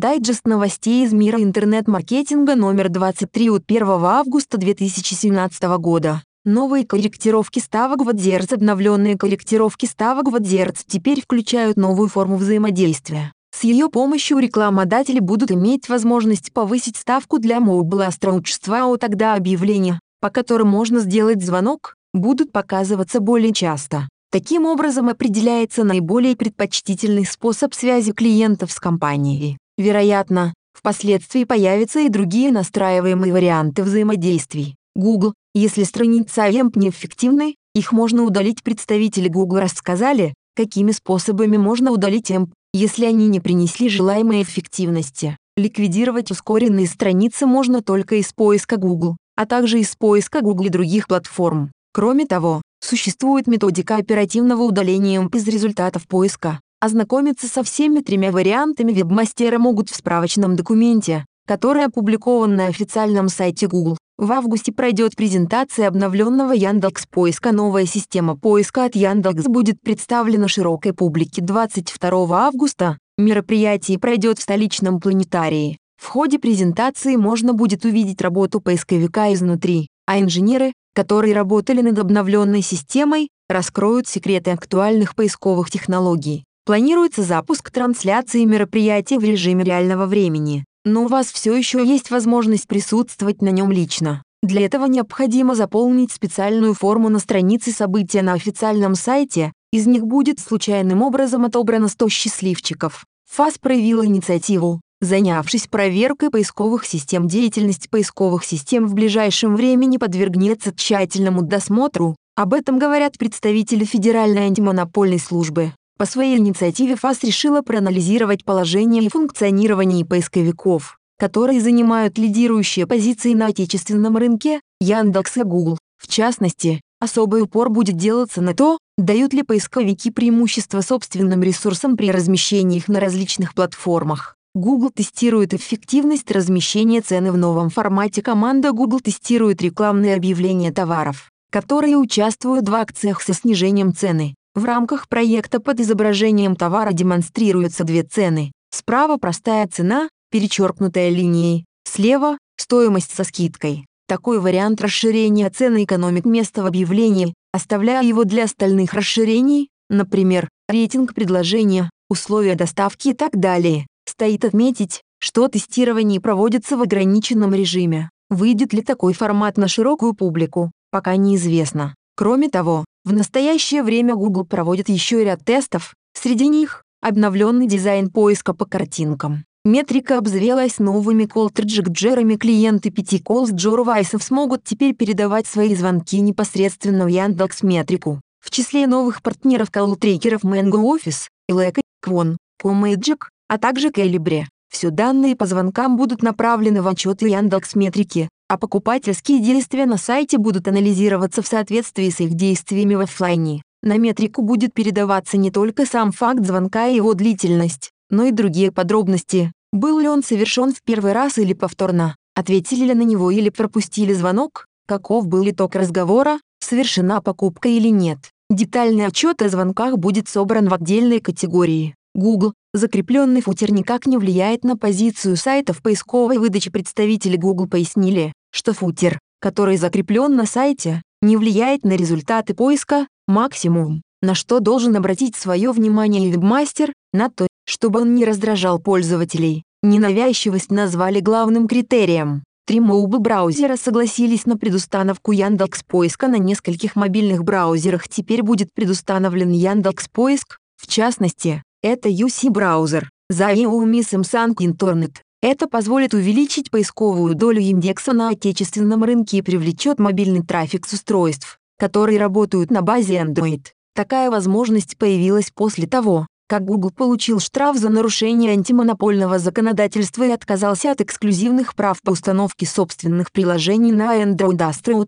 [0.00, 6.22] Дайджест новостей из мира интернет-маркетинга номер 23 от 1 августа 2017 года.
[6.46, 13.34] Новые корректировки ставок в AdWords Обновленные корректировки ставок в AdWords теперь включают новую форму взаимодействия.
[13.54, 20.30] С ее помощью рекламодатели будут иметь возможность повысить ставку для мобилостроучества, а тогда объявления, по
[20.30, 24.08] которым можно сделать звонок, будут показываться более часто.
[24.32, 29.58] Таким образом определяется наиболее предпочтительный способ связи клиентов с компанией.
[29.80, 34.76] Вероятно, впоследствии появятся и другие настраиваемые варианты взаимодействий.
[34.94, 38.62] Google, если страница AMP неэффективны, их можно удалить.
[38.62, 45.38] Представители Google рассказали, какими способами можно удалить AMP, если они не принесли желаемой эффективности.
[45.56, 51.06] Ликвидировать ускоренные страницы можно только из поиска Google, а также из поиска Google и других
[51.06, 51.72] платформ.
[51.94, 56.60] Кроме того, Существует методика оперативного удаления из результатов поиска.
[56.82, 63.66] Ознакомиться со всеми тремя вариантами вебмастера могут в справочном документе, который опубликован на официальном сайте
[63.68, 63.98] Google.
[64.16, 67.52] В августе пройдет презентация обновленного Яндекс поиска.
[67.52, 72.96] Новая система поиска от Яндекс будет представлена широкой публике 22 августа.
[73.18, 75.76] Мероприятие пройдет в столичном планетарии.
[76.00, 82.62] В ходе презентации можно будет увидеть работу поисковика изнутри, а инженеры, которые работали над обновленной
[82.62, 86.44] системой, раскроют секреты актуальных поисковых технологий.
[86.70, 92.68] Планируется запуск трансляции мероприятия в режиме реального времени, но у вас все еще есть возможность
[92.68, 94.22] присутствовать на нем лично.
[94.40, 100.38] Для этого необходимо заполнить специальную форму на странице события на официальном сайте, из них будет
[100.38, 103.04] случайным образом отобрано 100 счастливчиков.
[103.28, 111.42] ФАС проявила инициативу, Занявшись проверкой поисковых систем, деятельность поисковых систем в ближайшем времени подвергнется тщательному
[111.42, 115.72] досмотру, об этом говорят представители Федеральной антимонопольной службы.
[116.00, 123.48] По своей инициативе ФАС решила проанализировать положение и функционирование поисковиков, которые занимают лидирующие позиции на
[123.48, 125.76] отечественном рынке, Яндекс и Google.
[125.98, 132.10] В частности, особый упор будет делаться на то, дают ли поисковики преимущество собственным ресурсам при
[132.10, 134.36] размещении их на различных платформах.
[134.54, 138.22] Google тестирует эффективность размещения цены в новом формате.
[138.22, 144.34] Команда Google тестирует рекламные объявления товаров, которые участвуют в акциях со снижением цены.
[144.54, 148.50] В рамках проекта под изображением товара демонстрируются две цены.
[148.70, 151.66] Справа простая цена, перечеркнутая линией.
[151.84, 153.86] Слева– стоимость со скидкой.
[154.08, 161.14] Такой вариант расширения цены экономит место в объявлении, оставляя его для остальных расширений, например, рейтинг
[161.14, 163.86] предложения, условия доставки и так далее.
[164.04, 168.10] Стоит отметить, что тестирование проводится в ограниченном режиме.
[168.30, 171.94] Выйдет ли такой формат на широкую публику, пока неизвестно.
[172.16, 178.54] Кроме того, в настоящее время Google проводит еще ряд тестов, среди них обновленный дизайн поиска
[178.54, 179.44] по картинкам.
[179.64, 182.36] Метрика обзавелась новыми колтриджекджерами.
[182.36, 188.20] Клиенты 5 колс Джорвайсов смогут теперь передавать свои звонки непосредственно в Яндекс Метрику.
[188.38, 194.48] В числе новых партнеров колл-трекеров Mango Office, Eleka, Quon, Pomagic, а также Калибре.
[194.72, 200.36] Все данные по звонкам будут направлены в отчеты Яндекс Метрики, а покупательские действия на сайте
[200.36, 203.62] будут анализироваться в соответствии с их действиями в офлайне.
[203.80, 208.72] На метрику будет передаваться не только сам факт звонка и его длительность, но и другие
[208.72, 209.52] подробности.
[209.72, 214.12] Был ли он совершен в первый раз или повторно, ответили ли на него или пропустили
[214.12, 218.18] звонок, каков был итог разговора, совершена покупка или нет.
[218.50, 221.94] Детальный отчет о звонках будет собран в отдельной категории.
[222.16, 226.72] Google, закрепленный футер никак не влияет на позицию сайта в поисковой выдаче.
[226.72, 234.02] Представители Google пояснили, что футер, который закреплен на сайте, не влияет на результаты поиска, максимум,
[234.22, 239.64] на что должен обратить свое внимание вебмастер, на то, чтобы он не раздражал пользователей.
[239.82, 242.44] Ненавязчивость назвали главным критерием.
[242.66, 248.08] Три моубы браузера согласились на предустановку Яндекс Поиска на нескольких мобильных браузерах.
[248.08, 255.22] Теперь будет предустановлен Яндекс Поиск, в частности, это UC-браузер, Xiaomi Samsung Internet.
[255.42, 261.58] Это позволит увеличить поисковую долю индекса на отечественном рынке и привлечет мобильный трафик с устройств,
[261.78, 263.62] которые работают на базе Android.
[263.94, 270.90] Такая возможность появилась после того, как Google получил штраф за нарушение антимонопольного законодательства и отказался
[270.90, 275.06] от эксклюзивных прав по установке собственных приложений на Android.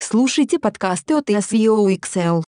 [0.00, 2.44] Слушайте подкасты от SEO XL.